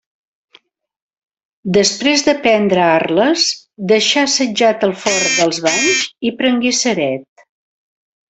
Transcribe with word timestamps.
Després 1.77 2.23
de 2.29 2.33
prendre 2.47 2.81
Arles, 2.85 3.43
deixà 3.93 4.23
assetjat 4.29 4.87
el 4.89 4.95
Fort 5.03 5.29
dels 5.43 5.61
Banys 5.67 6.03
i 6.31 6.33
prengué 6.41 6.73
Ceret. 6.81 7.47